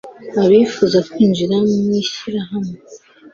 abifuza 0.43 0.97
kwinjira 1.09 1.55
mu 1.73 1.85
ishyirahamwe 2.01 2.77